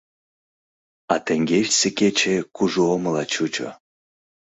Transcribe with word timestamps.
А 1.13 1.15
теҥгечсе 1.25 1.87
кече 1.99 2.35
кужу 2.55 2.83
омыла 2.95 3.23
чучо. 3.33 3.69